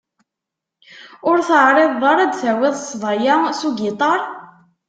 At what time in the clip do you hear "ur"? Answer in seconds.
1.29-1.37